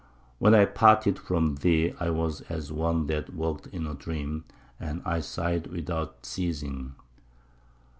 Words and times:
When 0.39 0.55
I 0.55 0.65
parted 0.65 1.19
from 1.19 1.57
thee 1.57 1.93
I 1.99 2.09
was 2.09 2.41
as 2.49 2.71
one 2.71 3.05
that 3.05 3.35
walketh 3.35 3.71
in 3.71 3.85
a 3.85 3.93
dream, 3.93 4.45
and 4.79 5.03
I 5.05 5.19
sighed 5.19 5.67
without 5.67 6.25
ceasing." 6.25 6.95